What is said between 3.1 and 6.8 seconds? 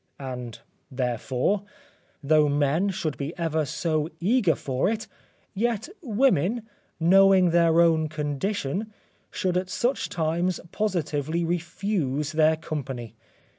be ever so eager for it, yet women,